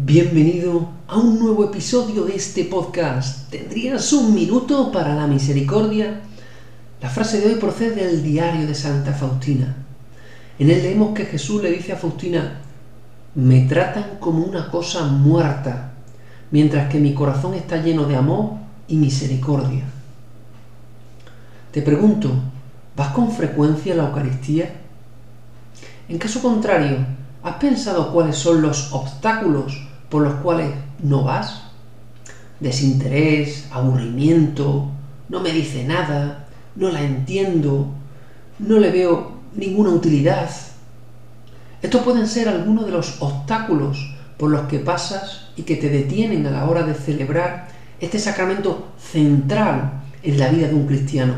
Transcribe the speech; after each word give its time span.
Bienvenido 0.00 0.90
a 1.08 1.18
un 1.18 1.40
nuevo 1.40 1.64
episodio 1.64 2.24
de 2.24 2.36
este 2.36 2.64
podcast. 2.64 3.50
¿Tendrías 3.50 4.12
un 4.12 4.32
minuto 4.32 4.92
para 4.92 5.16
la 5.16 5.26
misericordia? 5.26 6.20
La 7.02 7.10
frase 7.10 7.40
de 7.40 7.48
hoy 7.48 7.54
procede 7.56 8.06
del 8.06 8.22
diario 8.22 8.64
de 8.64 8.76
Santa 8.76 9.12
Faustina. 9.12 9.74
En 10.56 10.70
él 10.70 10.82
leemos 10.84 11.14
que 11.14 11.26
Jesús 11.26 11.64
le 11.64 11.72
dice 11.72 11.92
a 11.92 11.96
Faustina, 11.96 12.60
me 13.34 13.62
tratan 13.62 14.18
como 14.20 14.44
una 14.44 14.70
cosa 14.70 15.04
muerta, 15.08 15.94
mientras 16.52 16.88
que 16.88 17.00
mi 17.00 17.12
corazón 17.12 17.54
está 17.54 17.78
lleno 17.78 18.04
de 18.04 18.14
amor 18.14 18.52
y 18.86 18.94
misericordia. 18.94 19.82
Te 21.72 21.82
pregunto, 21.82 22.30
¿vas 22.94 23.12
con 23.12 23.32
frecuencia 23.32 23.94
a 23.94 23.96
la 23.96 24.06
Eucaristía? 24.10 24.76
En 26.08 26.18
caso 26.18 26.40
contrario, 26.40 26.98
¿has 27.42 27.56
pensado 27.56 28.12
cuáles 28.12 28.36
son 28.36 28.62
los 28.62 28.92
obstáculos 28.92 29.87
por 30.08 30.22
los 30.22 30.34
cuales 30.34 30.70
no 31.02 31.24
vas? 31.24 31.62
Desinterés, 32.60 33.68
aburrimiento, 33.70 34.88
no 35.28 35.40
me 35.40 35.52
dice 35.52 35.84
nada, 35.84 36.46
no 36.74 36.90
la 36.90 37.02
entiendo, 37.02 37.88
no 38.58 38.78
le 38.78 38.90
veo 38.90 39.32
ninguna 39.54 39.90
utilidad. 39.90 40.50
Estos 41.82 42.02
pueden 42.02 42.26
ser 42.26 42.48
algunos 42.48 42.86
de 42.86 42.92
los 42.92 43.20
obstáculos 43.20 44.14
por 44.36 44.50
los 44.50 44.62
que 44.62 44.78
pasas 44.78 45.48
y 45.56 45.62
que 45.62 45.76
te 45.76 45.90
detienen 45.90 46.46
a 46.46 46.50
la 46.50 46.64
hora 46.68 46.82
de 46.82 46.94
celebrar 46.94 47.68
este 48.00 48.18
sacramento 48.18 48.88
central 48.98 50.02
en 50.22 50.38
la 50.38 50.48
vida 50.48 50.68
de 50.68 50.74
un 50.74 50.86
cristiano. 50.86 51.34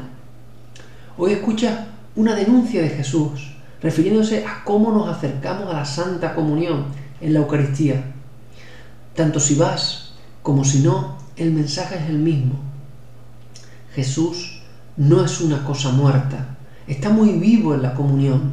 Hoy 1.16 1.32
escucha 1.32 1.88
una 2.16 2.34
denuncia 2.34 2.82
de 2.82 2.90
Jesús 2.90 3.54
refiriéndose 3.82 4.44
a 4.46 4.62
cómo 4.64 4.92
nos 4.92 5.08
acercamos 5.08 5.68
a 5.68 5.78
la 5.78 5.84
Santa 5.84 6.34
Comunión 6.34 6.86
en 7.20 7.32
la 7.32 7.40
Eucaristía. 7.40 8.02
Tanto 9.14 9.40
si 9.40 9.54
vas 9.54 10.12
como 10.42 10.64
si 10.64 10.80
no, 10.80 11.18
el 11.36 11.52
mensaje 11.52 11.96
es 11.96 12.08
el 12.08 12.18
mismo. 12.18 12.54
Jesús 13.94 14.62
no 14.96 15.24
es 15.24 15.40
una 15.40 15.64
cosa 15.64 15.90
muerta, 15.90 16.56
está 16.86 17.10
muy 17.10 17.32
vivo 17.32 17.74
en 17.74 17.82
la 17.82 17.94
comunión. 17.94 18.52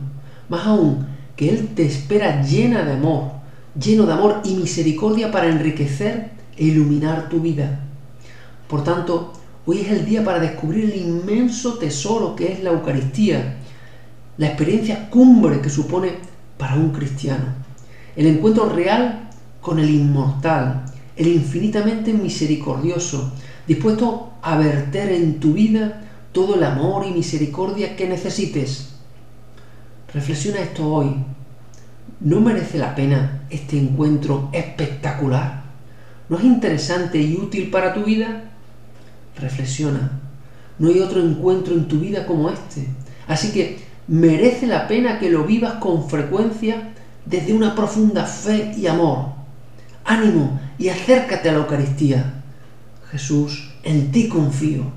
Más 0.50 0.66
aún, 0.66 1.06
que 1.36 1.50
Él 1.50 1.70
te 1.76 1.86
espera 1.86 2.42
llena 2.42 2.84
de 2.84 2.94
amor, 2.94 3.32
lleno 3.80 4.06
de 4.06 4.14
amor 4.14 4.42
y 4.44 4.56
misericordia 4.56 5.32
para 5.32 5.48
enriquecer 5.48 6.32
e 6.56 6.66
iluminar 6.66 7.30
tu 7.30 7.40
vida. 7.40 7.82
Por 8.68 8.84
tanto, 8.84 9.34
hoy 9.66 9.82
es 9.82 9.92
el 9.92 10.06
día 10.06 10.24
para 10.24 10.40
descubrir 10.40 10.86
el 10.86 10.96
inmenso 10.96 11.76
tesoro 11.76 12.36
que 12.36 12.52
es 12.52 12.64
la 12.64 12.72
Eucaristía, 12.72 13.58
la 14.38 14.48
experiencia 14.48 15.10
cumbre 15.10 15.62
que 15.62 15.70
supone 15.70 16.16
para 16.58 16.76
un 16.76 16.92
cristiano, 16.92 17.46
el 18.16 18.26
encuentro 18.28 18.70
real 18.70 19.27
con 19.68 19.80
el 19.80 19.90
inmortal, 19.90 20.86
el 21.18 21.28
infinitamente 21.28 22.14
misericordioso, 22.14 23.34
dispuesto 23.68 24.32
a 24.42 24.58
verter 24.58 25.12
en 25.12 25.42
tu 25.42 25.52
vida 25.52 26.04
todo 26.32 26.56
el 26.56 26.64
amor 26.64 27.06
y 27.06 27.12
misericordia 27.12 27.98
que 27.98 28.08
necesites. 28.08 28.94
Reflexiona 30.14 30.62
esto 30.62 30.88
hoy. 30.88 31.18
¿No 32.22 32.40
merece 32.40 32.78
la 32.78 32.96
pena 32.96 33.42
este 33.50 33.78
encuentro 33.78 34.50
espectacular? 34.54 35.64
¿No 36.30 36.38
es 36.38 36.46
interesante 36.46 37.22
y 37.22 37.36
útil 37.36 37.70
para 37.70 37.94
tu 37.94 38.06
vida? 38.06 38.46
Reflexiona. 39.38 40.12
No 40.80 40.88
hay 40.88 41.02
otro 41.02 41.22
encuentro 41.22 41.74
en 41.74 41.90
tu 41.90 42.00
vida 42.00 42.26
como 42.26 42.50
este. 42.50 42.88
Así 43.28 43.52
que 43.52 43.80
merece 44.08 44.66
la 44.66 44.88
pena 44.88 45.20
que 45.20 45.30
lo 45.30 45.44
vivas 45.44 45.74
con 45.74 46.10
frecuencia 46.10 46.94
desde 47.26 47.52
una 47.52 47.76
profunda 47.76 48.26
fe 48.26 48.74
y 48.78 48.88
amor 48.88 49.36
ánimo 50.08 50.60
y 50.80 50.90
acércate 50.90 51.50
a 51.50 51.52
la 51.52 51.60
Eucaristía. 51.60 52.34
Jesús, 53.12 53.70
en 53.84 54.12
ti 54.12 54.28
confío. 54.28 54.92